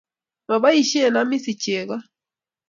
Maboishee 0.47 1.09
Hamisa 1.15 1.51
chego 1.63 1.95